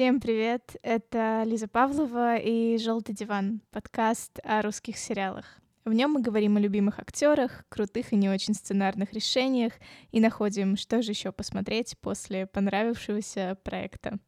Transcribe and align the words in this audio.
Всем 0.00 0.18
привет! 0.18 0.76
Это 0.82 1.42
Лиза 1.44 1.68
Павлова 1.68 2.36
и 2.38 2.78
«Желтый 2.78 3.14
диван»— 3.14 3.60
подкаст 3.70 4.38
о 4.44 4.62
русских 4.62 4.96
сериалах. 4.96 5.44
В 5.84 5.92
нем 5.92 6.12
мы 6.12 6.22
говорим 6.22 6.56
о 6.56 6.60
любимых 6.60 6.98
актерах, 6.98 7.66
крутых 7.68 8.14
и 8.14 8.16
не 8.16 8.30
очень 8.30 8.54
сценарных 8.54 9.12
решениях 9.12 9.74
и 10.10 10.20
находим, 10.20 10.78
что 10.78 11.02
же 11.02 11.10
еще 11.10 11.32
посмотреть 11.32 11.98
после 12.00 12.46
понравившегося 12.46 13.58
проекта. 13.62 14.18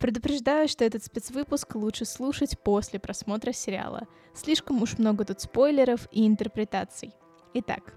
Предупреждаю, 0.00 0.66
что 0.66 0.84
этот 0.84 1.04
спецвыпуск 1.04 1.76
лучше 1.76 2.04
слушать 2.04 2.58
после 2.64 2.98
просмотра 2.98 3.52
сериала. 3.52 4.08
Слишком 4.34 4.82
уж 4.82 4.98
много 4.98 5.24
тут 5.24 5.40
спойлеров 5.40 6.08
и 6.10 6.26
интерпретаций. 6.26 7.12
Итак, 7.54 7.94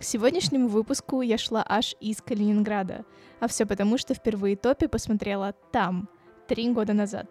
к 0.00 0.02
сегодняшнему 0.02 0.68
выпуску 0.68 1.20
я 1.20 1.36
шла 1.36 1.62
аж 1.68 1.94
из 2.00 2.22
Калининграда, 2.22 3.04
а 3.38 3.48
все 3.48 3.66
потому, 3.66 3.98
что 3.98 4.14
впервые 4.14 4.56
топи 4.56 4.86
посмотрела 4.86 5.52
там, 5.72 6.08
три 6.48 6.72
года 6.72 6.94
назад. 6.94 7.26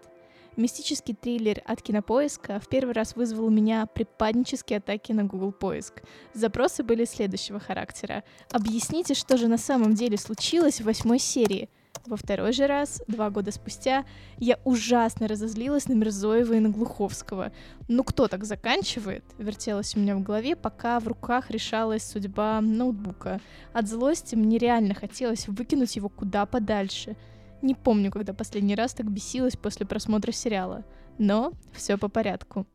Мистический 0.55 1.15
триллер 1.15 1.63
от 1.65 1.81
кинопоиска 1.81 2.59
в 2.59 2.67
первый 2.67 2.93
раз 2.93 3.15
вызвал 3.15 3.45
у 3.45 3.49
меня 3.49 3.87
припаднические 3.87 4.77
атаки 4.77 5.11
на 5.13 5.23
Google 5.23 5.51
поиск. 5.51 6.03
Запросы 6.35 6.83
были 6.83 7.05
следующего 7.05 7.59
характера. 7.59 8.23
Объясните, 8.51 9.15
что 9.15 9.35
же 9.37 9.47
на 9.47 9.57
самом 9.57 9.95
деле 9.95 10.19
случилось 10.19 10.79
в 10.79 10.85
восьмой 10.85 11.17
серии— 11.17 11.69
во 12.05 12.17
второй 12.17 12.53
же 12.53 12.65
раз, 12.65 13.01
два 13.07 13.29
года 13.29 13.51
спустя, 13.51 14.03
я 14.37 14.57
ужасно 14.63 15.27
разозлилась 15.27 15.87
на 15.87 15.93
Мирзоева 15.93 16.53
и 16.53 16.59
на 16.59 16.69
Глуховского. 16.69 17.51
Ну 17.87 18.03
кто 18.03 18.27
так 18.27 18.45
заканчивает? 18.45 19.23
Вертелась 19.37 19.95
у 19.95 19.99
меня 19.99 20.15
в 20.15 20.23
голове, 20.23 20.55
пока 20.55 20.99
в 20.99 21.07
руках 21.07 21.51
решалась 21.51 22.03
судьба 22.03 22.61
ноутбука. 22.61 23.39
От 23.73 23.87
злости 23.87 24.35
мне 24.35 24.57
реально 24.57 24.95
хотелось 24.95 25.47
выкинуть 25.47 25.95
его 25.95 26.09
куда 26.09 26.45
подальше. 26.45 27.15
Не 27.61 27.75
помню, 27.75 28.11
когда 28.11 28.33
последний 28.33 28.75
раз 28.75 28.93
так 28.93 29.09
бесилась 29.09 29.55
после 29.55 29.85
просмотра 29.85 30.31
сериала. 30.31 30.85
Но 31.17 31.53
все 31.73 31.97
по 31.97 32.07
порядку. 32.07 32.65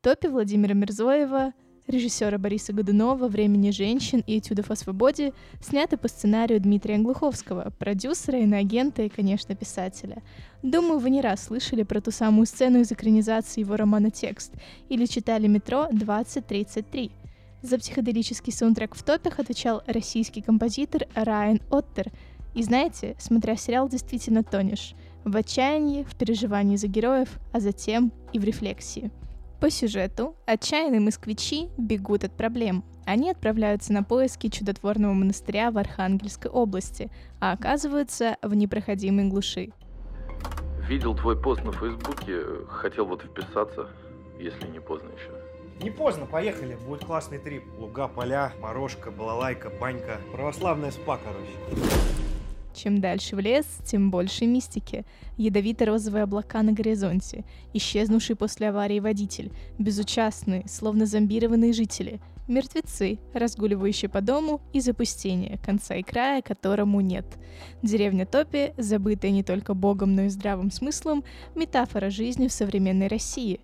Топи 0.00 0.28
Владимира 0.28 0.72
Мирзоева 0.72 1.52
режиссера 1.90 2.38
Бориса 2.38 2.72
Годунова 2.72 3.28
«Времени 3.28 3.70
женщин» 3.70 4.22
и 4.26 4.38
«Этюдов 4.38 4.70
о 4.70 4.76
свободе» 4.76 5.32
сняты 5.60 5.96
по 5.96 6.08
сценарию 6.08 6.60
Дмитрия 6.60 6.98
Глуховского, 6.98 7.72
продюсера, 7.78 8.38
иноагента 8.38 9.02
и, 9.02 9.08
конечно, 9.08 9.54
писателя. 9.54 10.22
Думаю, 10.62 10.98
вы 10.98 11.10
не 11.10 11.20
раз 11.20 11.44
слышали 11.44 11.82
про 11.82 12.00
ту 12.00 12.10
самую 12.10 12.46
сцену 12.46 12.80
из 12.80 12.90
экранизации 12.90 13.60
его 13.60 13.76
романа 13.76 14.10
«Текст» 14.10 14.52
или 14.88 15.04
читали 15.06 15.46
«Метро 15.46 15.88
2033». 15.90 17.10
За 17.62 17.78
психоделический 17.78 18.52
саундтрек 18.52 18.94
в 18.94 19.02
топах 19.02 19.38
отвечал 19.38 19.82
российский 19.86 20.40
композитор 20.40 21.06
Райан 21.14 21.60
Оттер. 21.70 22.10
И 22.54 22.62
знаете, 22.62 23.16
смотря 23.18 23.56
сериал, 23.56 23.88
действительно 23.88 24.42
тонешь. 24.42 24.94
В 25.24 25.36
отчаянии, 25.36 26.04
в 26.04 26.16
переживании 26.16 26.76
за 26.76 26.88
героев, 26.88 27.38
а 27.52 27.60
затем 27.60 28.12
и 28.32 28.38
в 28.38 28.44
рефлексии. 28.44 29.10
По 29.60 29.68
сюжету 29.68 30.36
отчаянные 30.46 31.00
москвичи 31.00 31.68
бегут 31.76 32.24
от 32.24 32.34
проблем. 32.34 32.82
Они 33.04 33.30
отправляются 33.30 33.92
на 33.92 34.02
поиски 34.02 34.48
чудотворного 34.48 35.12
монастыря 35.12 35.70
в 35.70 35.76
Архангельской 35.76 36.50
области, 36.50 37.10
а 37.40 37.52
оказываются 37.52 38.38
в 38.40 38.54
непроходимой 38.54 39.26
глуши. 39.26 39.72
Видел 40.88 41.14
твой 41.14 41.38
пост 41.38 41.62
на 41.62 41.72
Фейсбуке, 41.72 42.40
хотел 42.68 43.04
вот 43.04 43.22
вписаться, 43.22 43.90
если 44.38 44.66
не 44.66 44.80
поздно 44.80 45.10
еще. 45.10 45.84
Не 45.84 45.90
поздно, 45.90 46.24
поехали, 46.24 46.76
будет 46.86 47.04
классный 47.04 47.38
трип. 47.38 47.64
Луга, 47.78 48.08
поля, 48.08 48.52
морожка, 48.60 49.10
балалайка, 49.10 49.70
банька. 49.78 50.18
Православная 50.32 50.90
спа, 50.90 51.18
короче. 51.22 52.29
Чем 52.74 53.00
дальше 53.00 53.36
в 53.36 53.40
лес, 53.40 53.66
тем 53.84 54.10
больше 54.10 54.46
мистики. 54.46 55.04
Ядовито-розовые 55.36 56.22
облака 56.22 56.62
на 56.62 56.72
горизонте, 56.72 57.44
исчезнувший 57.74 58.36
после 58.36 58.68
аварии 58.68 59.00
водитель, 59.00 59.52
безучастные, 59.78 60.64
словно 60.68 61.06
зомбированные 61.06 61.72
жители, 61.72 62.20
мертвецы, 62.46 63.18
разгуливающие 63.32 64.08
по 64.08 64.20
дому, 64.20 64.60
и 64.72 64.80
запустение, 64.80 65.58
конца 65.58 65.96
и 65.96 66.02
края 66.02 66.42
которому 66.42 67.00
нет. 67.00 67.26
Деревня 67.82 68.26
Топи, 68.26 68.74
забытая 68.76 69.30
не 69.30 69.42
только 69.42 69.74
богом, 69.74 70.14
но 70.14 70.22
и 70.22 70.28
здравым 70.28 70.70
смыслом, 70.70 71.24
метафора 71.54 72.10
жизни 72.10 72.48
в 72.48 72.52
современной 72.52 73.08
России. 73.08 73.60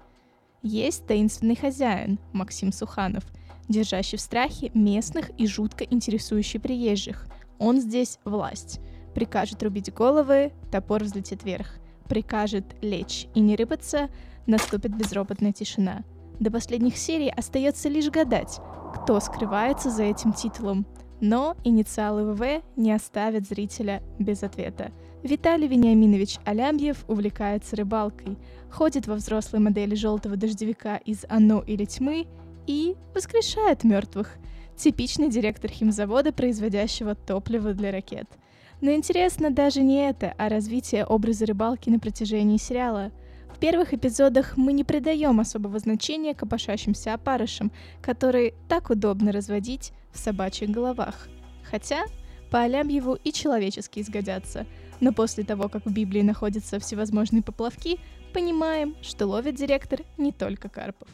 Есть 0.62 1.06
таинственный 1.06 1.56
хозяин, 1.56 2.18
Максим 2.32 2.72
Суханов, 2.72 3.24
держащий 3.68 4.18
в 4.18 4.20
страхе 4.20 4.70
местных 4.74 5.30
и 5.38 5.46
жутко 5.46 5.84
интересующий 5.84 6.58
приезжих. 6.58 7.26
Он 7.58 7.80
здесь 7.80 8.18
власть. 8.24 8.80
Прикажет 9.16 9.62
рубить 9.62 9.94
головы, 9.94 10.52
топор 10.70 11.02
взлетит 11.02 11.42
вверх. 11.42 11.78
Прикажет 12.06 12.66
лечь 12.82 13.28
и 13.34 13.40
не 13.40 13.56
рыпаться, 13.56 14.10
наступит 14.46 14.94
безропотная 14.94 15.52
тишина. 15.52 16.04
До 16.38 16.50
последних 16.50 16.98
серий 16.98 17.30
остается 17.30 17.88
лишь 17.88 18.10
гадать, 18.10 18.60
кто 18.94 19.18
скрывается 19.20 19.88
за 19.88 20.02
этим 20.02 20.34
титулом. 20.34 20.84
Но 21.22 21.56
инициалы 21.64 22.34
ВВ 22.34 22.62
не 22.76 22.92
оставят 22.92 23.48
зрителя 23.48 24.02
без 24.18 24.42
ответа. 24.42 24.92
Виталий 25.22 25.66
Вениаминович 25.66 26.36
Алямьев 26.44 27.02
увлекается 27.08 27.74
рыбалкой, 27.74 28.36
ходит 28.70 29.06
во 29.06 29.14
взрослой 29.14 29.60
модели 29.60 29.94
желтого 29.94 30.36
дождевика 30.36 30.98
из 30.98 31.24
«Оно 31.30 31.62
или 31.62 31.86
тьмы» 31.86 32.26
и 32.66 32.96
воскрешает 33.14 33.82
мертвых. 33.82 34.34
Типичный 34.76 35.30
директор 35.30 35.70
химзавода, 35.70 36.34
производящего 36.34 37.14
топливо 37.14 37.72
для 37.72 37.92
ракет– 37.92 38.26
но 38.80 38.92
интересно 38.92 39.50
даже 39.50 39.82
не 39.82 40.08
это, 40.08 40.34
а 40.38 40.48
развитие 40.48 41.04
образа 41.04 41.46
рыбалки 41.46 41.88
на 41.90 41.98
протяжении 41.98 42.56
сериала. 42.56 43.10
В 43.54 43.58
первых 43.58 43.94
эпизодах 43.94 44.56
мы 44.56 44.72
не 44.72 44.84
придаем 44.84 45.40
особого 45.40 45.78
значения 45.78 46.34
копошащимся 46.34 47.14
опарышам, 47.14 47.72
которые 48.02 48.52
так 48.68 48.90
удобно 48.90 49.32
разводить 49.32 49.92
в 50.12 50.18
собачьих 50.18 50.70
головах. 50.70 51.28
Хотя 51.70 52.04
по 52.50 52.66
его 52.66 53.14
и 53.16 53.32
человеческие 53.32 54.04
сгодятся. 54.04 54.66
Но 55.00 55.12
после 55.12 55.44
того, 55.44 55.68
как 55.68 55.84
в 55.84 55.92
Библии 55.92 56.22
находятся 56.22 56.78
всевозможные 56.78 57.42
поплавки, 57.42 57.98
понимаем, 58.32 58.94
что 59.02 59.26
ловит 59.26 59.56
директор 59.56 60.00
не 60.16 60.32
только 60.32 60.68
карпов. 60.68 61.08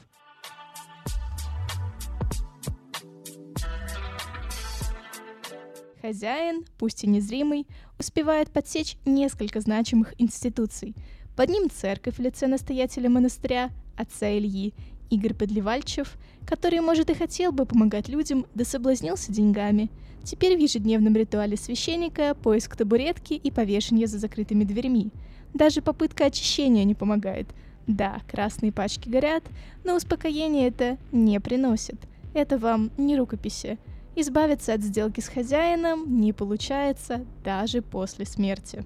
Хозяин, 6.02 6.64
пусть 6.78 7.04
и 7.04 7.06
незримый, 7.06 7.64
успевает 7.96 8.50
подсечь 8.50 8.96
несколько 9.04 9.60
значимых 9.60 10.20
институций. 10.20 10.96
Под 11.36 11.48
ним 11.48 11.70
церковь 11.70 12.16
в 12.16 12.20
лице 12.20 12.48
настоятеля 12.48 13.08
монастыря, 13.08 13.70
отца 13.96 14.28
Ильи, 14.36 14.74
Игорь 15.10 15.32
Подливальчев, 15.32 16.18
который, 16.44 16.80
может, 16.80 17.08
и 17.10 17.14
хотел 17.14 17.52
бы 17.52 17.66
помогать 17.66 18.08
людям, 18.08 18.46
да 18.56 18.64
соблазнился 18.64 19.30
деньгами. 19.30 19.90
Теперь 20.24 20.56
в 20.56 20.60
ежедневном 20.60 21.14
ритуале 21.14 21.56
священника 21.56 22.34
поиск 22.34 22.74
табуретки 22.74 23.34
и 23.34 23.52
повешение 23.52 24.08
за 24.08 24.18
закрытыми 24.18 24.64
дверьми. 24.64 25.12
Даже 25.54 25.82
попытка 25.82 26.24
очищения 26.24 26.82
не 26.82 26.96
помогает. 26.96 27.46
Да, 27.86 28.22
красные 28.28 28.72
пачки 28.72 29.08
горят, 29.08 29.44
но 29.84 29.94
успокоение 29.94 30.66
это 30.66 30.98
не 31.12 31.38
приносит. 31.38 31.94
Это 32.34 32.58
вам 32.58 32.90
не 32.98 33.16
рукописи. 33.16 33.78
Избавиться 34.14 34.74
от 34.74 34.82
сделки 34.82 35.20
с 35.20 35.28
хозяином 35.28 36.20
не 36.20 36.34
получается 36.34 37.24
даже 37.42 37.80
после 37.80 38.26
смерти. 38.26 38.84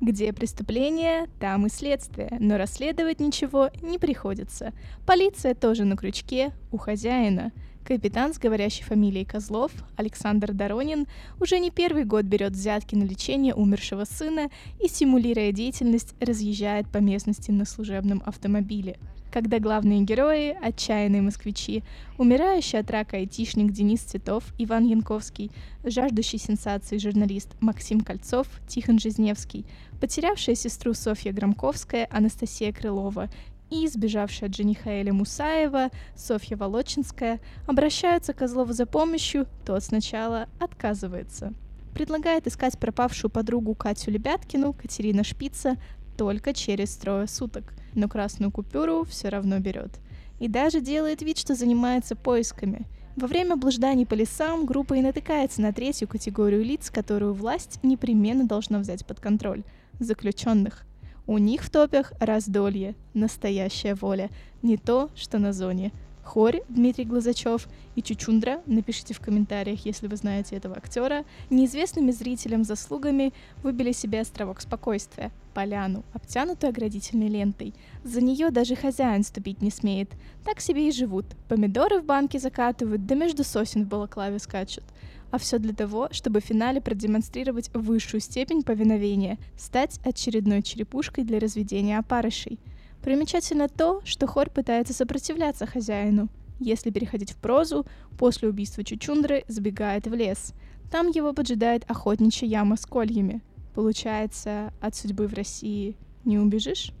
Где 0.00 0.32
преступление, 0.32 1.28
там 1.38 1.66
и 1.66 1.68
следствие, 1.68 2.36
но 2.40 2.56
расследовать 2.56 3.20
ничего 3.20 3.68
не 3.82 3.98
приходится. 3.98 4.72
Полиция 5.06 5.54
тоже 5.54 5.84
на 5.84 5.96
крючке 5.96 6.52
у 6.72 6.78
хозяина. 6.78 7.52
Капитан 7.84 8.32
с 8.32 8.38
говорящей 8.38 8.84
фамилией 8.84 9.26
Козлов, 9.26 9.72
Александр 9.96 10.52
Доронин, 10.52 11.06
уже 11.38 11.58
не 11.58 11.70
первый 11.70 12.04
год 12.04 12.24
берет 12.24 12.52
взятки 12.52 12.94
на 12.94 13.02
лечение 13.02 13.54
умершего 13.54 14.04
сына 14.04 14.48
и, 14.80 14.88
симулируя 14.88 15.52
деятельность, 15.52 16.14
разъезжает 16.18 16.88
по 16.88 16.98
местности 16.98 17.50
на 17.50 17.66
служебном 17.66 18.22
автомобиле– 18.24 18.98
когда 19.32 19.58
главные 19.58 20.02
герои— 20.02 20.56
отчаянные 20.62 21.22
москвичи, 21.22 21.82
умирающий 22.18 22.78
от 22.78 22.90
рака 22.90 23.16
айтишник 23.16 23.72
Денис 23.72 24.00
Цветов, 24.00 24.44
Иван 24.58 24.84
Янковский, 24.84 25.50
жаждущий 25.82 26.38
сенсации 26.38 26.98
журналист 26.98 27.48
Максим 27.60 28.02
Кольцов, 28.02 28.46
Тихон 28.68 28.98
Жизневский, 28.98 29.64
потерявшая 30.00 30.54
сестру 30.54 30.92
Софья 30.92 31.32
Громковская, 31.32 32.06
Анастасия 32.10 32.72
Крылова 32.72 33.30
и 33.70 33.88
сбежавшая 33.88 34.50
от 34.50 34.54
жениха 34.54 34.90
Эля 34.90 35.14
Мусаева, 35.14 35.88
Софья 36.14 36.58
Волочинская, 36.58 37.40
обращаются 37.66 38.34
к 38.34 38.38
Козлову 38.38 38.74
за 38.74 38.84
помощью, 38.84 39.46
тот 39.64 39.82
сначала 39.82 40.46
отказывается. 40.60 41.54
Предлагает 41.94 42.46
искать 42.46 42.78
пропавшую 42.78 43.30
подругу 43.30 43.74
Катю 43.74 44.10
Лебяткину, 44.10 44.74
Катерина 44.74 45.24
Шпица, 45.24 45.76
только 46.22 46.54
через 46.54 46.94
трое 46.94 47.26
суток, 47.26 47.74
но 47.94 48.08
красную 48.08 48.52
купюру 48.52 49.04
все 49.04 49.28
равно 49.28 49.58
берет. 49.58 49.90
И 50.38 50.46
даже 50.46 50.80
делает 50.80 51.20
вид, 51.20 51.36
что 51.36 51.56
занимается 51.56 52.14
поисками. 52.14 52.86
Во 53.16 53.26
время 53.26 53.56
блужданий 53.56 54.06
по 54.06 54.14
лесам 54.14 54.64
группа 54.64 54.94
и 54.94 55.02
натыкается 55.02 55.60
на 55.60 55.72
третью 55.72 56.06
категорию 56.06 56.64
лиц, 56.64 56.90
которую 56.90 57.34
власть 57.34 57.80
непременно 57.82 58.44
должна 58.44 58.78
взять 58.78 59.04
под 59.04 59.18
контроль– 59.18 59.64
заключенных. 59.98 60.84
У 61.26 61.38
них 61.38 61.62
в 61.62 61.70
топях 61.70 62.12
раздолье, 62.20 62.94
настоящая 63.14 63.96
воля, 63.96 64.30
не 64.62 64.76
то, 64.76 65.10
что 65.16 65.40
на 65.40 65.52
зоне. 65.52 65.90
Хорь 66.22 66.62
Дмитрий 66.68 67.04
Глазачев 67.04 67.66
и 67.96 68.02
Чучундра, 68.02 68.62
напишите 68.66 69.12
в 69.12 69.18
комментариях, 69.18 69.84
если 69.84 70.06
вы 70.06 70.14
знаете 70.14 70.54
этого 70.54 70.76
актера, 70.76 71.24
неизвестными 71.50 72.12
зрителям 72.12 72.62
заслугами 72.62 73.32
выбили 73.64 73.90
себе 73.90 74.20
островок 74.20 74.60
спокойствия, 74.60 75.32
поляну, 75.52 76.04
обтянутую 76.12 76.70
оградительной 76.70 77.28
лентой. 77.28 77.74
За 78.04 78.20
нее 78.20 78.50
даже 78.50 78.74
хозяин 78.74 79.22
ступить 79.22 79.62
не 79.62 79.70
смеет. 79.70 80.10
Так 80.44 80.60
себе 80.60 80.88
и 80.88 80.92
живут. 80.92 81.26
Помидоры 81.48 82.00
в 82.00 82.04
банке 82.04 82.38
закатывают, 82.38 83.06
да 83.06 83.14
между 83.14 83.44
сосен 83.44 83.84
в 83.84 83.88
балаклаве 83.88 84.38
скачут. 84.38 84.84
А 85.30 85.38
все 85.38 85.58
для 85.58 85.72
того, 85.72 86.08
чтобы 86.10 86.40
в 86.40 86.44
финале 86.44 86.80
продемонстрировать 86.80 87.70
высшую 87.72 88.20
степень 88.20 88.62
повиновения, 88.62 89.38
стать 89.56 89.98
очередной 90.04 90.62
черепушкой 90.62 91.24
для 91.24 91.38
разведения 91.38 91.98
опарышей. 91.98 92.58
Примечательно 93.02 93.68
то, 93.68 94.00
что 94.04 94.26
Хорь 94.26 94.50
пытается 94.50 94.92
сопротивляться 94.92 95.66
хозяину. 95.66 96.28
Если 96.60 96.90
переходить 96.90 97.32
в 97.32 97.36
прозу, 97.36 97.86
после 98.18 98.48
убийства 98.48 98.84
Чучундры 98.84 99.44
сбегает 99.48 100.06
в 100.06 100.14
лес. 100.14 100.52
Там 100.90 101.08
его 101.08 101.32
поджидает 101.32 101.90
охотничья 101.90 102.46
яма 102.46 102.76
с 102.76 102.86
кольями. 102.86 103.40
Получается, 103.74 104.72
от 104.80 104.94
судьбы 104.94 105.26
в 105.26 105.34
России 105.34 105.96
не 106.24 106.38
убежишь? 106.38 106.92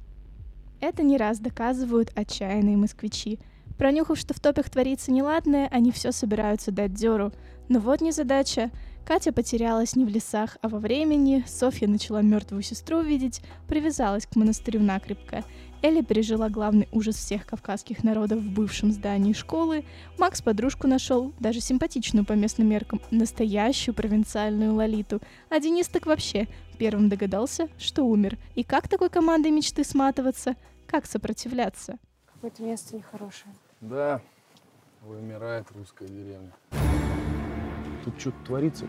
Это 0.80 1.02
не 1.02 1.16
раз 1.16 1.38
доказывают 1.38 2.10
отчаянные 2.14 2.76
москвичи. 2.76 3.38
Пронюхав, 3.78 4.18
что 4.18 4.34
в 4.34 4.40
топях 4.40 4.68
творится 4.70 5.12
неладное, 5.12 5.68
они 5.68 5.92
все 5.92 6.12
собираются 6.12 6.72
дать 6.72 6.94
дёру— 6.94 7.32
но 7.72 7.78
вот 7.78 8.02
незадача. 8.02 8.70
Катя 9.06 9.32
потерялась 9.32 9.96
не 9.96 10.04
в 10.04 10.08
лесах, 10.08 10.58
а 10.60 10.68
во 10.68 10.78
времени, 10.78 11.42
Софья 11.48 11.88
начала 11.88 12.20
мертвую 12.20 12.62
сестру 12.62 13.00
видеть, 13.00 13.40
привязалась 13.66 14.26
к 14.26 14.36
монастырю 14.36 14.80
накрепко. 14.80 15.42
Элли 15.82 16.00
пережила 16.00 16.48
главный 16.48 16.88
ужас 16.92 17.16
всех 17.16 17.44
кавказских 17.44 18.04
народов 18.04 18.38
в 18.38 18.54
бывшем 18.54 18.92
здании 18.92 19.32
школы. 19.32 19.84
Макс 20.16 20.40
подружку 20.40 20.86
нашел, 20.86 21.32
даже 21.40 21.60
симпатичную 21.60 22.24
по 22.24 22.34
местным 22.34 22.68
меркам, 22.68 23.00
настоящую 23.10 23.92
провинциальную 23.92 24.74
лолиту. 24.74 25.20
А 25.50 25.58
Денис 25.58 25.88
так 25.88 26.06
вообще 26.06 26.46
первым 26.78 27.08
догадался, 27.08 27.68
что 27.78 28.04
умер. 28.04 28.38
И 28.54 28.62
как 28.62 28.86
такой 28.86 29.10
командой 29.10 29.50
мечты 29.50 29.82
сматываться? 29.82 30.54
Как 30.86 31.04
сопротивляться? 31.04 31.98
Какое-то 32.32 32.62
место 32.62 32.94
нехорошее. 32.94 33.52
Да, 33.80 34.20
вымирает 35.00 35.66
русская 35.74 36.06
деревня. 36.06 36.52
Тут 38.04 38.20
что-то 38.20 38.36
творится. 38.46 38.86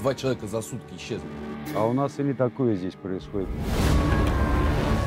Два 0.00 0.14
человека 0.14 0.46
за 0.46 0.62
сутки 0.62 0.94
исчезли. 0.94 1.28
А 1.74 1.86
у 1.86 1.92
нас 1.92 2.18
и 2.18 2.22
не 2.22 2.32
такое 2.32 2.74
здесь 2.74 2.94
происходит. 2.94 3.48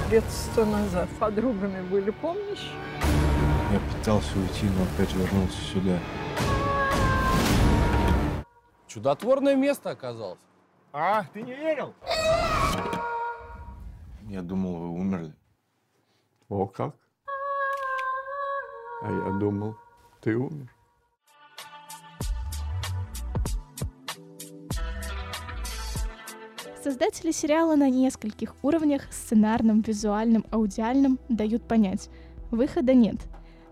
Лет 0.09 0.23
сто 0.31 0.65
назад 0.65 1.07
подругами 1.19 1.87
были, 1.87 2.09
помнишь? 2.09 2.71
Я 3.71 3.79
пытался 3.93 4.39
уйти, 4.39 4.65
но 4.75 4.83
опять 4.83 5.13
вернулся 5.13 5.61
сюда. 5.61 5.99
Чудотворное 8.87 9.55
место 9.55 9.91
оказалось. 9.91 10.39
А, 10.91 11.25
ты 11.25 11.43
не 11.43 11.53
верил? 11.53 11.93
Я 14.23 14.41
думал, 14.41 14.77
вы 14.77 14.89
умерли. 14.89 15.35
О 16.49 16.65
как? 16.65 16.95
А 19.03 19.11
я 19.11 19.31
думал, 19.39 19.75
ты 20.21 20.35
умер. 20.35 20.73
Создатели 26.81 27.31
сериала 27.31 27.75
на 27.75 27.89
нескольких 27.89 28.55
уровнях– 28.61 29.07
сценарном, 29.11 29.81
визуальном, 29.81 30.45
аудиальном– 30.49 31.19
дают 31.29 31.67
понять– 31.67 32.09
выхода 32.51 32.93
нет. 32.93 33.17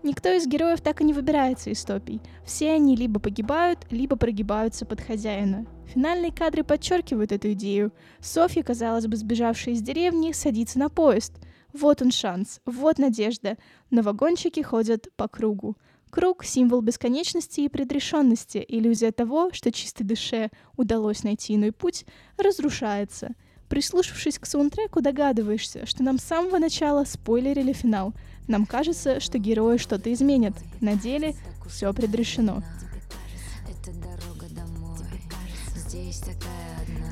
Никто 0.02 0.30
из 0.30 0.46
героев 0.46 0.82
так 0.82 1.00
и 1.00 1.04
не 1.04 1.14
выбирается 1.14 1.70
из 1.70 1.82
топий. 1.84 2.20
Все 2.44 2.72
они 2.72 2.96
либо 2.96 3.18
погибают, 3.18 3.78
либо 3.90 4.16
прогибаются 4.16 4.84
под 4.84 5.00
хозяина. 5.00 5.66
Финальные 5.86 6.32
кадры 6.32 6.64
подчеркивают 6.64 7.32
эту 7.32 7.52
идею. 7.52 7.92
Софья, 8.20 8.62
казалось 8.62 9.06
бы, 9.06 9.16
сбежавшая 9.16 9.74
из 9.74 9.80
деревни, 9.80 10.32
садится 10.32 10.78
на 10.78 10.90
поезд. 10.90 11.32
Вот 11.72 12.02
он 12.02 12.10
шанс, 12.10 12.60
вот 12.66 12.98
надежда. 12.98 13.56
Но 13.90 14.02
вагончики 14.02 14.60
ходят 14.60 15.08
по 15.16 15.28
кругу. 15.28 15.76
Круг— 16.10 16.44
символ 16.44 16.80
бесконечности 16.80 17.60
и 17.60 17.68
предрешенности, 17.68 18.64
иллюзия 18.66 19.12
того, 19.12 19.50
что 19.52 19.70
чистой 19.70 20.04
душе 20.04 20.50
удалось 20.76 21.22
найти 21.22 21.54
иной 21.54 21.72
путь, 21.72 22.06
разрушается. 22.36 23.34
Прислушавшись 23.68 24.38
к 24.38 24.46
саундтреку, 24.46 25.02
догадываешься, 25.02 25.84
что 25.84 26.02
нам 26.02 26.18
с 26.18 26.24
самого 26.24 26.58
начала 26.58 27.04
спойлерили 27.04 27.74
финал. 27.74 28.14
Нам 28.46 28.64
кажется, 28.64 29.20
что 29.20 29.36
герои 29.38 29.76
что-то 29.76 30.10
изменят. 30.12 30.54
На 30.80 30.94
деле 30.94 31.34
все 31.68 31.92
предрешено. 31.92 32.62
Здесь 35.76 36.18
такая 36.20 36.78
одна, 36.82 37.07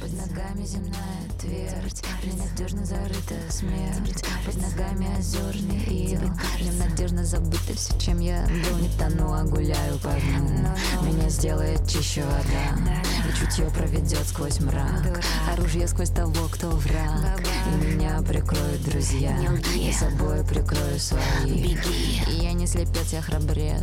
под 0.00 0.12
ногами 0.12 0.64
земная 0.64 1.28
твердь 1.38 2.02
Ненадежно 2.22 2.84
зарыта 2.84 3.34
смерть. 3.50 4.24
Под 4.44 4.56
ногами 4.56 5.08
озерный 5.18 5.84
ил 5.84 6.20
В 6.20 6.78
надежно 6.78 7.24
забыто 7.24 7.74
все, 7.74 7.98
чем 7.98 8.20
я 8.20 8.44
был. 8.46 8.78
Не 8.78 8.88
тону, 8.98 9.32
а 9.32 9.44
гуляю 9.44 9.98
по 9.98 10.08
дну. 10.08 10.68
Меня 11.02 11.28
сделает 11.28 11.88
чище 11.88 12.22
вода 12.22 13.00
И 13.28 13.38
чутье 13.38 13.70
проведет 13.70 14.26
сквозь 14.26 14.60
мрак. 14.60 15.22
Оружие 15.52 15.88
сквозь 15.88 16.10
того, 16.10 16.48
кто 16.52 16.70
враг. 16.70 17.40
И 17.66 17.86
меня 17.86 18.20
прикроют 18.22 18.82
друзья 18.84 19.36
И 19.74 19.92
собой 19.92 20.44
прикрою 20.44 20.98
свои 20.98 21.20
Беги. 21.44 22.22
И 22.26 22.44
я 22.44 22.52
не 22.52 22.66
слепец, 22.66 23.12
я 23.12 23.22
храбрец 23.22 23.80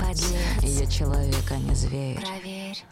я 0.78 0.86
человек, 0.86 1.52
а 1.52 1.58
не 1.58 1.76
зверь. 1.76 2.20
Проверь 2.20 2.84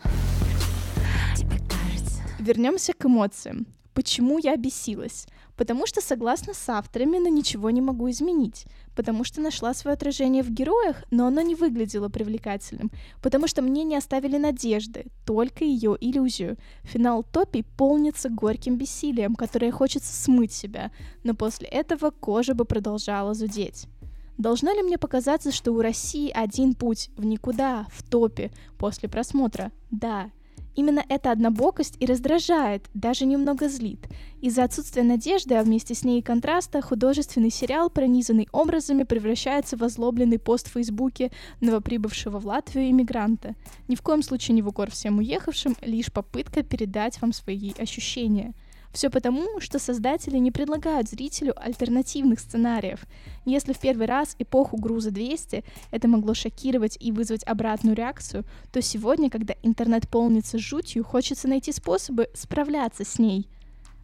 Вернемся 2.46 2.94
к 2.94 3.04
эмоциям. 3.08 3.66
Почему 3.96 4.38
я 4.38 4.56
бесилась? 4.56 5.26
Потому 5.58 5.88
что 5.88 6.00
согласна 6.00 6.54
с 6.54 6.70
авторами, 6.70 7.18
но 7.18 7.28
ничего 7.28 7.72
не 7.72 7.82
могу 7.82 8.08
изменить. 8.12 8.68
Потому 8.96 9.24
что 9.24 9.42
нашла 9.42 9.74
свое 9.74 9.96
отражение 9.96 10.44
в 10.44 10.52
героях, 10.52 11.06
но 11.10 11.26
оно 11.26 11.42
не 11.42 11.56
выглядело 11.56 12.08
привлекательным. 12.08 12.92
Потому 13.24 13.48
что 13.48 13.64
мне 13.64 13.84
не 13.84 13.96
оставили 13.96 14.38
надежды, 14.38 15.08
только 15.26 15.64
ее 15.64 15.98
иллюзию. 16.00 16.58
Финал 16.84 17.24
Топи 17.24 17.66
полнится 17.78 18.30
горьким 18.30 18.78
бессилием, 18.78 19.34
которое 19.34 19.72
хочется 19.72 20.14
смыть 20.14 20.54
себя, 20.54 20.92
но 21.24 21.34
после 21.34 21.68
этого 21.68 22.12
кожа 22.12 22.54
бы 22.54 22.66
продолжала 22.66 23.34
зудеть. 23.34 23.88
Должно 24.38 24.72
ли 24.72 24.84
мне 24.84 25.00
показаться, 25.00 25.52
что 25.52 25.72
у 25.72 25.82
России 25.82 26.30
один 26.30 26.76
путь 26.76 27.10
в 27.18 27.26
никуда, 27.26 27.88
в 27.92 28.04
топе, 28.08 28.52
после 28.78 29.10
просмотра? 29.10 29.72
Да. 29.90 30.30
Именно 30.76 31.04
эта 31.08 31.32
однобокость 31.32 31.96
и 32.00 32.06
раздражает, 32.06 32.86
даже 32.94 33.26
немного 33.26 33.70
злит. 33.70 34.08
Из-за 34.42 34.66
отсутствия 34.66 35.04
надежды, 35.04 35.56
а 35.56 35.64
вместе 35.64 35.96
с 35.96 36.04
ней 36.04 36.20
и 36.20 36.22
контраста, 36.22 36.82
художественный 36.82 37.50
сериал, 37.50 37.90
пронизанный 37.90 38.48
образами, 38.52 39.04
превращается 39.04 39.78
в 39.78 39.84
озлобленный 39.84 40.38
пост 40.38 40.68
в 40.68 40.74
Фейсбуке 40.74 41.32
новоприбывшего 41.62 42.40
в 42.40 42.46
Латвию 42.46 42.90
иммигранта. 42.90 43.56
Ни 43.88 43.96
в 43.96 44.02
коем 44.02 44.22
случае 44.22 44.56
не 44.56 44.62
в 44.62 44.68
укор 44.68 44.92
всем 44.92 45.20
уехавшим, 45.20 45.76
лишь 45.82 46.12
попытка 46.12 46.62
передать 46.64 47.22
вам 47.22 47.32
свои 47.32 47.72
ощущения— 47.80 48.54
все 48.96 49.10
потому, 49.10 49.60
что 49.60 49.78
создатели 49.78 50.38
не 50.38 50.52
предлагают 50.52 51.10
зрителю 51.10 51.54
альтернативных 51.62 52.40
сценариев. 52.40 53.06
Если 53.44 53.74
в 53.74 53.80
первый 53.80 54.08
раз 54.08 54.36
эпоху 54.40 54.78
груза 54.78 55.12
200 55.12 55.64
это 55.92 56.08
могло 56.08 56.34
шокировать 56.34 56.98
и 57.00 57.12
вызвать 57.12 57.44
обратную 57.44 57.96
реакцию, 57.96 58.46
то 58.72 58.82
сегодня, 58.82 59.30
когда 59.30 59.54
интернет 59.64 60.08
полнится 60.08 60.58
жутью, 60.58 61.04
хочется 61.04 61.48
найти 61.48 61.74
способы 61.74 62.30
справляться 62.34 63.04
с 63.04 63.20
ней. 63.20 63.48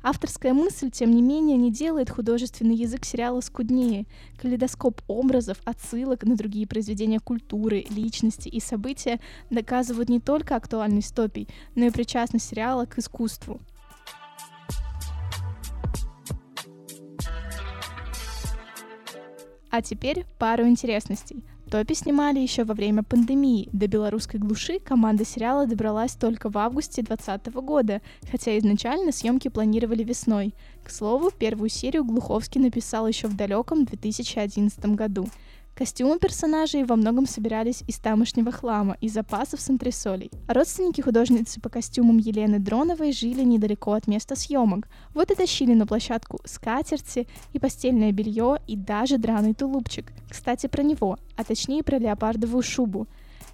Авторская 0.04 0.54
мысль, 0.54 0.90
тем 0.90 1.12
не 1.12 1.22
менее, 1.22 1.58
не 1.58 1.72
делает 1.72 2.10
художественный 2.10 2.76
язык 2.76 3.06
сериала 3.06 3.40
скуднее. 3.40 4.06
Калейдоскоп 4.42 5.02
образов, 5.08 5.58
отсылок 5.64 6.24
на 6.24 6.36
другие 6.36 6.68
произведения 6.68 7.20
культуры, 7.20 7.86
личности 7.90 8.50
и 8.50 8.60
события 8.60 9.20
доказывают 9.52 10.10
не 10.10 10.20
только 10.20 10.56
актуальность 10.56 11.16
топий, 11.16 11.48
но 11.76 11.86
и 11.86 11.92
причастность 11.92 12.50
сериала 12.50 12.86
к 12.86 12.98
искусству. 12.98 13.62
А 19.72 19.82
теперь 19.82 20.25
пару 20.38 20.68
интересностей. 20.68 21.44
Топи 21.72 21.94
снимали 21.94 22.40
еще 22.40 22.66
во 22.66 22.74
время 22.74 23.01
пандемии. 23.01 23.70
До 23.72 23.88
белорусской 23.88 24.38
глуши 24.38 24.80
команда 24.80 25.24
сериала 25.24 25.66
добралась 25.66 26.12
только 26.16 26.50
в 26.50 26.58
августе 26.58 27.01
2020 27.01 27.54
года, 27.66 28.01
хотя 28.30 28.58
изначально 28.58 29.13
съемки 29.13 29.48
планировали 29.48 30.04
весной. 30.04 30.54
К 30.84 30.90
слову, 30.90 31.32
первую 31.32 31.70
серию 31.70 32.04
Глуховский 32.04 32.60
написал 32.60 33.08
еще 33.08 33.30
в 33.30 33.38
далеком 33.38 33.86
2011 33.86 34.86
году. 34.88 35.30
Костюмы 35.74 36.20
персонажей 36.20 36.84
во 36.84 36.96
многом 36.96 37.25
собирались 37.25 37.84
из 37.88 37.98
тамошнего 37.98 38.51
хлама 38.51 38.98
и 39.01 39.08
запасов 39.08 39.62
с 39.62 39.70
антресолей. 39.70 40.30
Родственники 40.48 41.01
художницы 41.01 41.62
по 41.62 41.70
костюмам 41.70 42.18
Елены 42.18 42.60
Дроновой 42.60 43.13
жили 43.13 43.44
недалеко 43.44 43.94
от 43.94 44.06
места 44.06 44.36
съемок. 44.36 44.88
Вот 45.13 45.32
и 45.32 45.36
тащили 45.36 45.74
на 45.74 45.88
площадку 45.88 46.40
скатерти 46.46 47.28
и 47.54 47.60
постельное 47.60 48.12
белье 48.12 48.60
и 48.68 48.75
даже 48.75 49.18
драный 49.18 49.54
тулупчик. 49.54 50.12
Кстати, 50.30 50.68
про 50.68 50.84
него, 50.84 51.18
а 51.38 51.44
точнее 51.44 51.84
про 51.84 51.98
леопардовую 51.98 52.62
шубу. 52.63 53.08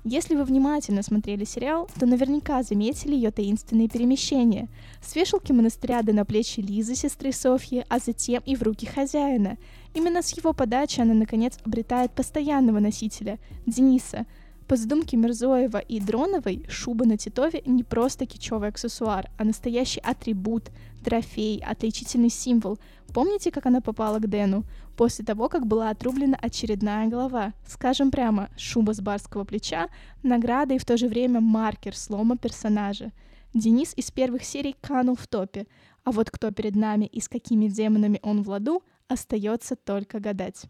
Если 0.09 0.35
вы 0.35 0.45
внимательно 0.45 1.03
смотрели 1.03 1.43
сериал, 1.43 1.89
то 1.99 2.05
наверняка 2.05 2.63
заметили 2.63 3.13
ее 3.13 3.29
таинственные 3.29 3.89
перемещения. 3.89 4.69
С 5.01 5.17
вешалки 5.17 5.51
монастыря 5.51 6.01
до 6.01 6.13
на 6.13 6.23
плечи 6.23 6.61
Лизы, 6.61 6.95
сестры 6.95 7.33
Софьи, 7.33 7.83
а 7.89 7.99
затем 7.99 8.41
и 8.45 8.55
в 8.55 8.63
руки 8.63 8.85
хозяина. 8.85 9.57
Именно 9.93 10.21
с 10.21 10.31
его 10.37 10.53
подачи 10.53 11.01
она, 11.01 11.13
наконец, 11.13 11.57
обретает 11.65 12.13
постоянного 12.13 12.79
носителя— 12.79 13.37
Дениса. 13.65 14.25
По 14.69 14.77
задумке 14.77 15.17
Мирзоева 15.17 15.79
и 15.79 15.99
Дроновой, 15.99 16.63
шуба 16.69 17.05
на 17.05 17.17
Титове 17.17 17.61
не 17.65 17.83
просто 17.83 18.25
кичевый 18.25 18.69
аксессуар, 18.69 19.29
а 19.37 19.43
настоящий 19.43 19.99
атрибут, 19.99 20.71
трофей, 21.03 21.59
отличительный 21.59 22.29
символ. 22.29 22.79
Помните, 23.13 23.51
как 23.51 23.65
она 23.65 23.81
попала 23.81 24.19
к 24.19 24.29
Дэну? 24.29 24.63
После 24.97 25.23
того, 25.23 25.47
как 25.47 25.67
была 25.67 25.91
отрублена 25.91 26.37
очередная 26.41 27.07
голова. 27.07 27.53
Скажем 27.67 28.09
прямо, 28.09 28.49
шуба 28.57 28.93
с 28.95 28.99
барского 28.99 29.43
плеча— 29.43 29.89
награда 30.23 30.73
и 30.73 30.79
в 30.79 30.85
то 30.85 30.97
же 30.97 31.07
время 31.07 31.39
маркер 31.39 31.95
слома 31.95 32.35
персонажа. 32.35 33.11
Денис 33.53 33.93
из 33.95 34.09
первых 34.09 34.43
серий 34.43 34.75
канул 34.81 35.15
в 35.15 35.27
топе, 35.27 35.67
а 36.03 36.11
вот 36.11 36.31
кто 36.31 36.49
перед 36.51 36.75
нами 36.75 37.05
и 37.05 37.21
с 37.21 37.29
какими 37.29 37.67
демонами 37.67 38.19
он 38.23 38.41
в 38.41 38.49
ладу, 38.49 38.83
остается 39.07 39.75
только 39.75 40.19
гадать. 40.19 40.65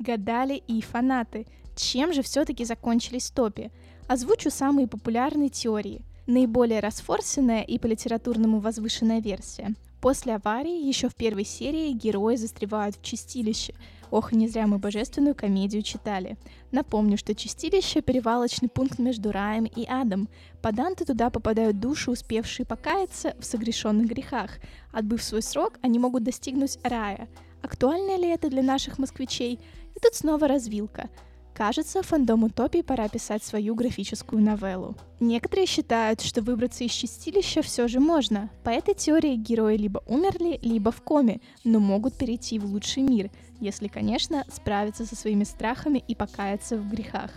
Гадали 0.00 0.54
и 0.66 0.82
фанаты. 0.82 1.46
Чем 1.76 2.12
же 2.12 2.22
все-таки 2.22 2.64
закончились 2.64 3.30
топи? 3.30 3.70
Озвучу 4.08 4.50
самые 4.50 4.88
популярные 4.88 5.48
теории. 5.48 6.04
Наиболее 6.26 6.78
расфорсенная 6.78 7.62
и 7.62 7.78
по 7.78 7.86
литературному 7.86 8.60
возвышенная 8.60 9.20
версия. 9.20 9.74
После 10.00 10.34
аварии 10.34 10.86
еще 10.86 11.08
в 11.08 11.16
первой 11.16 11.44
серии 11.44 11.92
герои 11.92 12.36
застревают 12.36 12.96
в 12.96 13.02
чистилище. 13.02 13.74
Ох, 14.10 14.32
не 14.32 14.46
зря 14.46 14.66
мы 14.66 14.78
божественную 14.78 15.34
комедию 15.34 15.82
читали. 15.82 16.36
Напомню, 16.70 17.16
что 17.16 17.34
чистилище— 17.34 18.00
перевалочный 18.02 18.68
пункт 18.68 18.98
между 18.98 19.32
раем 19.32 19.64
и 19.64 19.84
адом. 19.88 20.28
Поданты 20.60 21.04
туда 21.04 21.30
попадают 21.30 21.80
души, 21.80 22.10
успевшие 22.10 22.66
покаяться 22.66 23.34
в 23.40 23.44
согрешенных 23.44 24.06
грехах. 24.06 24.58
Отбыв 24.92 25.22
свой 25.22 25.42
срок, 25.42 25.78
они 25.82 25.98
могут 25.98 26.24
достигнуть 26.24 26.78
рая. 26.84 27.28
Актуально 27.62 28.16
ли 28.16 28.28
это 28.28 28.48
для 28.48 28.62
наших 28.62 28.98
москвичей? 28.98 29.60
И 29.94 30.00
тут 30.00 30.14
снова 30.14 30.46
развилка— 30.46 31.08
Кажется, 31.54 32.02
фандому 32.02 32.48
Топи 32.48 32.82
пора 32.82 33.08
писать 33.08 33.44
свою 33.44 33.74
графическую 33.74 34.42
новеллу. 34.42 34.96
Некоторые 35.20 35.66
считают, 35.66 36.22
что 36.22 36.40
выбраться 36.40 36.82
из 36.82 36.92
чистилища 36.92 37.62
все 37.62 37.88
же 37.88 38.00
можно. 38.00 38.50
По 38.64 38.70
этой 38.70 38.94
теории 38.94 39.36
герои 39.36 39.76
либо 39.76 40.02
умерли, 40.06 40.58
либо 40.62 40.90
в 40.90 41.02
коме, 41.02 41.40
но 41.62 41.78
могут 41.78 42.14
перейти 42.14 42.58
в 42.58 42.64
лучший 42.64 43.02
мир, 43.02 43.30
если, 43.60 43.88
конечно, 43.88 44.44
справиться 44.50 45.04
со 45.04 45.14
своими 45.14 45.44
страхами 45.44 46.02
и 46.08 46.14
покаяться 46.14 46.76
в 46.76 46.90
грехах. 46.90 47.30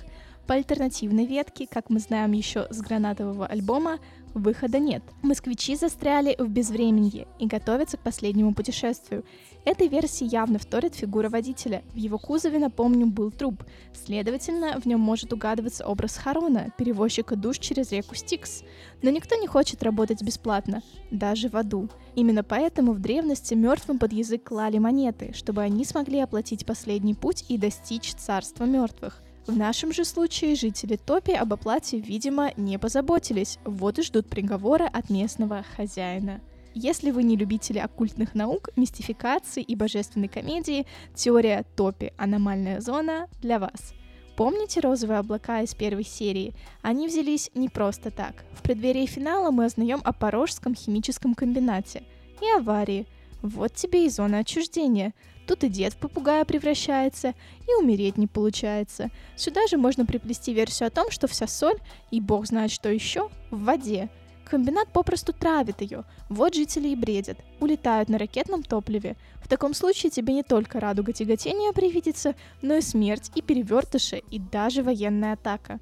По 0.48 0.54
альтернативной 0.54 1.26
ветке, 1.26 1.66
как 1.66 1.90
мы 1.90 2.00
знаем 2.00 2.32
еще 2.34 2.68
с 2.70 2.80
гранатового 2.80 3.48
альбома, 3.48 3.98
выхода 4.36 4.78
нет. 4.78 5.02
Москвичи 5.24 5.76
застряли 5.76 6.36
в 6.38 6.48
безвременье 6.50 7.26
и 7.40 7.48
готовятся 7.48 7.98
к 7.98 8.02
последнему 8.02 8.54
путешествию. 8.54 9.26
Этой 9.64 9.88
версии 9.88 10.32
явно 10.32 10.60
вторит 10.60 10.94
фигура 10.94 11.30
водителя. 11.30 11.82
В 11.94 11.96
его 11.96 12.20
кузове, 12.20 12.60
напомню, 12.60 13.08
был 13.08 13.32
труп. 13.32 13.64
Следовательно, 13.94 14.80
в 14.80 14.86
нем 14.86 15.00
может 15.00 15.34
угадываться 15.34 15.88
образ 15.88 16.16
Харона, 16.18 16.72
перевозчика 16.78 17.36
душ 17.36 17.58
через 17.58 17.92
реку 17.92 18.14
Стикс. 18.14 18.62
Но 19.02 19.10
никто 19.10 19.36
не 19.38 19.48
хочет 19.48 19.82
работать 19.82 20.22
бесплатно, 20.22 20.84
даже 21.10 21.50
в 21.50 21.56
аду. 21.56 21.90
Именно 22.14 22.44
поэтому 22.44 22.94
в 22.94 23.00
древности 23.00 23.56
мертвым 23.56 23.98
под 23.98 24.14
язык 24.14 24.44
клали 24.44 24.78
монеты, 24.78 25.34
чтобы 25.34 25.64
они 25.64 25.84
смогли 25.86 26.20
оплатить 26.20 26.68
последний 26.68 27.16
путь 27.16 27.46
и 27.48 27.58
достичь 27.58 28.14
царства 28.14 28.66
мертвых. 28.66 29.24
В 29.48 29.56
нашем 29.56 29.94
же 29.94 30.06
случае 30.06 30.56
жители 30.56 30.96
Топи 30.96 31.32
об 31.32 31.54
оплате, 31.54 32.00
видимо, 32.00 32.52
не 32.58 32.80
позаботились, 32.80 33.60
вот 33.64 34.00
и 34.00 34.02
ждут 34.02 34.28
приговора 34.28 34.90
от 34.92 35.12
местного 35.12 35.64
хозяина. 35.76 36.42
Если 36.74 37.12
вы 37.12 37.22
не 37.22 37.38
любители 37.38 37.78
оккультных 37.78 38.34
наук, 38.34 38.70
мистификации 38.76 39.62
и 39.62 39.76
божественной 39.76 40.30
комедии, 40.30 40.88
теория 41.14 41.64
Топи 41.76 42.12
«Аномальная 42.18 42.82
зона» 42.82 43.30
для 43.42 43.60
вас. 43.60 43.94
Помните 44.36 44.80
розовые 44.80 45.20
облака 45.20 45.62
из 45.62 45.76
первой 45.76 46.04
серии? 46.04 46.56
Они 46.82 47.08
взялись 47.08 47.52
не 47.54 47.70
просто 47.70 48.10
так. 48.10 48.46
В 48.52 48.64
преддверии 48.64 49.06
финала 49.06 49.52
мы 49.52 49.68
узнаем 49.68 50.02
о 50.04 50.12
Порожском 50.12 50.74
химическом 50.74 51.36
комбинате 51.36 52.04
и 52.42 52.60
аварии. 52.60 53.06
Вот 53.46 53.76
тебе 53.76 54.08
и 54.08 54.10
зона 54.10 54.40
отчуждения. 54.40 55.14
Тут 55.46 55.64
и 55.64 55.70
дед 55.70 55.94
в 55.94 55.98
попугая 55.98 56.46
превращается, 56.46 57.36
и 57.68 57.76
умереть 57.80 58.18
не 58.18 58.26
получается. 58.26 59.12
Сюда 59.36 59.68
же 59.68 59.78
можно 59.78 60.04
приплести 60.04 60.52
версию 60.52 60.88
о 60.88 60.90
том, 60.90 61.12
что 61.12 61.28
вся 61.28 61.46
соль, 61.46 61.78
и 62.10 62.20
бог 62.20 62.48
знает 62.48 62.72
что 62.72 62.90
еще, 62.90 63.30
в 63.52 63.64
воде. 63.64 64.10
Комбинат 64.50 64.92
попросту 64.92 65.32
травит 65.32 65.82
ее. 65.82 66.06
Вот 66.28 66.56
жители 66.56 66.88
и 66.88 66.96
бредят. 66.96 67.38
Улетают 67.60 68.10
на 68.10 68.18
ракетном 68.18 68.64
топливе. 68.64 69.16
В 69.44 69.48
таком 69.48 69.76
случае 69.76 70.10
тебе 70.10 70.34
не 70.34 70.42
только 70.42 70.80
радуга 70.80 71.14
тяготения 71.14 71.72
привидится, 71.72 72.34
но 72.64 72.76
и 72.76 72.82
смерть, 72.82 73.32
и 73.36 73.44
перевертыши, 73.44 74.24
и 74.32 74.40
даже 74.40 74.82
военная 74.82 75.34
атака. 75.34 75.80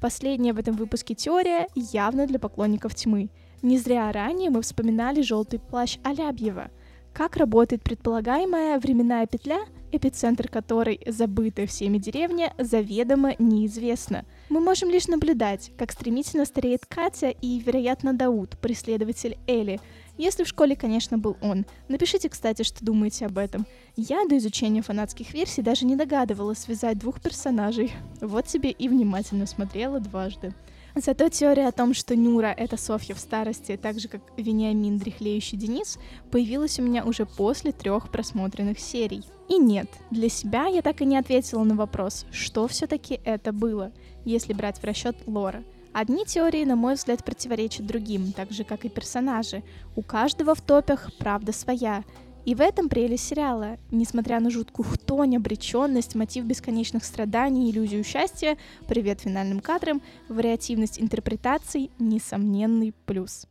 Последняя 0.00 0.54
в 0.54 0.58
этом 0.58 0.74
выпуске 0.74 1.14
теория 1.14 1.68
явно 1.74 2.26
для 2.26 2.38
поклонников 2.38 2.94
тьмы. 2.94 3.28
Не 3.60 3.76
зря 3.76 4.10
ранее 4.10 4.48
мы 4.48 4.62
вспоминали 4.62 5.20
желтый 5.20 5.58
плащ 5.58 5.98
Алябьева– 6.02 6.70
как 7.14 7.36
работает 7.36 7.82
предполагаемая 7.82 8.78
временная 8.78 9.26
петля, 9.26 9.60
эпицентр 9.92 10.48
которой, 10.48 11.00
забытая 11.06 11.66
всеми 11.66 11.98
деревня, 11.98 12.52
заведомо 12.58 13.34
неизвестно. 13.38 14.24
Мы 14.48 14.60
можем 14.60 14.90
лишь 14.90 15.06
наблюдать, 15.06 15.70
как 15.78 15.92
стремительно 15.92 16.44
стареет 16.44 16.84
Катя 16.86 17.28
и, 17.28 17.60
вероятно, 17.60 18.12
Дауд, 18.12 18.58
преследователь 18.58 19.38
Эли, 19.46 19.80
если 20.18 20.44
в 20.44 20.48
школе, 20.48 20.76
конечно, 20.76 21.16
был 21.18 21.36
он. 21.40 21.64
Напишите, 21.88 22.28
кстати, 22.28 22.62
что 22.62 22.84
думаете 22.84 23.26
об 23.26 23.38
этом. 23.38 23.66
Я 23.96 24.26
до 24.26 24.36
изучения 24.38 24.82
фанатских 24.82 25.32
версий 25.32 25.62
даже 25.62 25.86
не 25.86 25.96
догадывалась 25.96 26.58
связать 26.58 26.98
двух 26.98 27.20
персонажей. 27.20 27.92
Вот 28.20 28.46
тебе 28.46 28.70
и 28.70 28.88
внимательно 28.88 29.46
смотрела 29.46 29.98
дважды. 30.00 30.52
Зато 30.96 31.28
теория 31.28 31.66
о 31.66 31.72
том, 31.72 31.92
что 31.92 32.14
Нюра— 32.14 32.54
это 32.56 32.76
Софья 32.76 33.14
в 33.14 33.18
старости, 33.18 33.76
так 33.76 33.98
же, 33.98 34.06
как 34.06 34.20
Вениамин— 34.36 34.98
дряхлеющий 34.98 35.58
Денис, 35.58 35.98
появилась 36.30 36.78
у 36.78 36.82
меня 36.82 37.04
уже 37.04 37.26
после 37.26 37.72
трех 37.72 38.10
просмотренных 38.10 38.78
серий. 38.78 39.24
И 39.48 39.58
нет, 39.58 39.88
для 40.12 40.28
себя 40.28 40.66
я 40.66 40.82
так 40.82 41.00
и 41.00 41.04
не 41.04 41.16
ответила 41.16 41.64
на 41.64 41.74
вопрос, 41.74 42.26
что 42.30 42.68
все-таки 42.68 43.20
это 43.24 43.52
было, 43.52 43.90
если 44.24 44.52
брать 44.52 44.78
в 44.78 44.84
расчет 44.84 45.16
Лора. 45.26 45.64
Одни 45.92 46.24
теории, 46.24 46.64
на 46.64 46.76
мой 46.76 46.94
взгляд, 46.94 47.24
противоречат 47.24 47.86
другим, 47.86 48.32
так 48.32 48.52
же, 48.52 48.62
как 48.62 48.84
и 48.84 48.88
персонажи. 48.88 49.64
У 49.96 50.02
каждого 50.02 50.54
в 50.54 50.60
топях 50.60 51.10
правда 51.18 51.52
своя, 51.52 52.04
и 52.44 52.54
в 52.54 52.60
этом 52.60 52.88
прелесть 52.88 53.26
сериала. 53.26 53.78
Несмотря 53.90 54.40
на 54.40 54.50
жуткую 54.50 54.86
хтонь, 54.86 55.36
обреченность, 55.36 56.14
мотив 56.14 56.44
бесконечных 56.44 57.04
страданий, 57.04 57.70
иллюзию 57.70 58.04
счастья, 58.04 58.58
привет 58.86 59.20
финальным 59.20 59.60
кадрам, 59.60 60.02
вариативность 60.28 61.00
интерпретаций— 61.00 61.90
несомненный 61.98 62.92
плюс. 63.06 63.46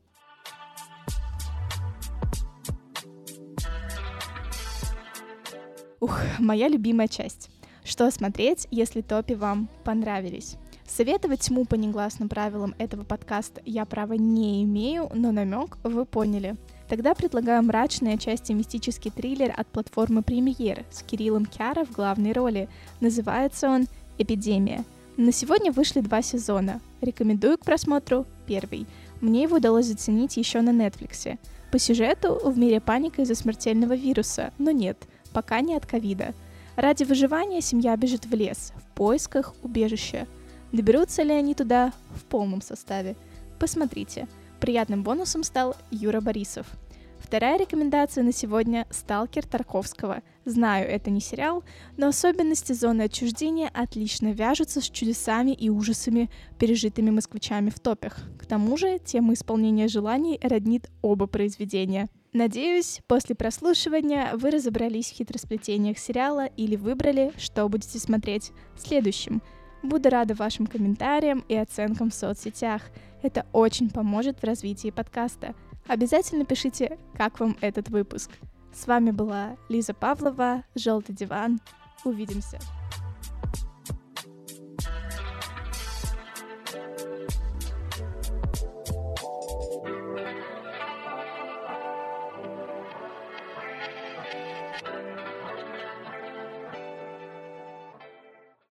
Ух, 5.99 6.19
моя 6.37 6.67
любимая 6.67 7.07
часть. 7.07 7.49
Что 7.83 8.11
смотреть, 8.11 8.67
если 8.71 9.01
топи 9.01 9.33
вам 9.33 9.69
понравились? 9.83 10.57
Советовать 10.85 11.41
тьму 11.41 11.65
по 11.65 11.75
негласным 11.75 12.29
правилам 12.29 12.75
этого 12.77 13.03
подкаста 13.03 13.61
я 13.65 13.85
права 13.85 14.13
не 14.13 14.63
имею, 14.63 15.09
но 15.13 15.31
намек 15.31 15.77
вы 15.83 16.05
поняли— 16.05 16.55
Тогда 16.89 17.13
предлагаю 17.13 17.63
мрачный, 17.63 18.13
отчасти 18.13 18.51
мистический 18.51 19.11
триллер 19.11 19.53
от 19.55 19.67
платформы 19.67 20.21
«Премьер» 20.21 20.85
с 20.91 21.01
Кириллом 21.01 21.45
Кяра 21.45 21.85
в 21.85 21.91
главной 21.91 22.33
роли. 22.33 22.69
Называется 22.99 23.69
он 23.69 23.87
«Эпидемия». 24.17 24.83
На 25.15 25.31
сегодня 25.31 25.71
вышли 25.71 26.01
два 26.01 26.21
сезона. 26.21 26.81
Рекомендую 27.01 27.57
к 27.57 27.65
просмотру 27.65 28.25
первый. 28.47 28.87
Мне 29.21 29.43
его 29.43 29.57
удалось 29.57 29.85
заценить 29.85 30.37
еще 30.37 30.61
на 30.61 30.71
Netflix. 30.71 31.37
По 31.71 31.79
сюжету 31.79 32.39
в 32.43 32.57
мире 32.57 32.81
паника 32.81 33.21
из-за 33.21 33.35
смертельного 33.35 33.93
вируса, 33.93 34.51
но 34.57 34.71
нет, 34.71 34.97
пока 35.31 35.61
не 35.61 35.75
от 35.75 35.85
ковида. 35.85 36.33
Ради 36.75 37.03
выживания 37.03 37.61
семья 37.61 37.95
бежит 37.95 38.25
в 38.25 38.33
лес 38.33 38.73
в 38.75 38.95
поисках 38.95 39.53
убежища. 39.61 40.27
Доберутся 40.71 41.21
ли 41.21 41.31
они 41.31 41.53
туда 41.53 41.93
в 42.15 42.23
полном 42.23 42.61
составе? 42.61 43.15
Посмотрите. 43.59 44.27
Приятным 44.63 45.03
бонусом 45.03 45.43
стал 45.43 45.75
Юра 45.91 46.21
Борисов– 46.21 46.65
Вторая 47.23 47.57
рекомендация 47.57 48.23
на 48.23 48.31
сегодня— 48.31 48.85
«Сталкер» 48.91 49.45
Тарковского. 49.45 50.21
Знаю, 50.45 50.87
это 50.87 51.09
не 51.09 51.19
сериал, 51.19 51.63
но 51.97 52.09
особенности 52.09 52.73
зоны 52.73 53.03
отчуждения 53.03 53.71
отлично 53.73 54.33
вяжутся 54.33 54.81
с 54.81 54.89
чудесами 54.89 55.51
и 55.51 55.69
ужасами, 55.69 56.29
пережитыми 56.59 57.09
москвичами 57.09 57.71
в 57.71 57.79
топях. 57.79 58.19
К 58.39 58.45
тому 58.45 58.77
же, 58.77 58.99
тема 58.99 59.33
исполнения 59.33 59.87
желаний 59.87 60.39
роднит 60.43 60.91
оба 61.01 61.25
произведения. 61.25 62.07
Надеюсь, 62.33 63.01
после 63.07 63.35
прослушивания 63.35 64.35
вы 64.35 64.51
разобрались 64.51 65.09
в 65.09 65.15
хитросплетениях 65.15 65.97
сериала 65.97 66.45
или 66.45 66.75
выбрали, 66.75 67.31
что 67.37 67.67
будете 67.67 67.99
смотреть 67.99 68.51
следующим. 68.77 69.41
Буду 69.83 70.09
рада 70.09 70.33
вашим 70.33 70.65
комментариям 70.65 71.43
и 71.47 71.55
оценкам 71.55 72.09
в 72.09 72.13
соцсетях. 72.15 72.81
Это 73.21 73.45
очень 73.53 73.89
поможет 73.89 74.39
в 74.39 74.43
развитии 74.43 74.89
подкаста— 74.89 75.53
Обязательно 75.87 76.45
пишите, 76.45 76.97
как 77.15 77.39
вам 77.39 77.57
этот 77.61 77.89
выпуск. 77.89 78.31
С 78.73 78.87
вами 78.87 79.11
была 79.11 79.57
Лиза 79.69 79.93
Павлова, 79.93 80.63
«Желтый 80.75 81.13
диван». 81.13 81.59
Увидимся. 82.05 82.59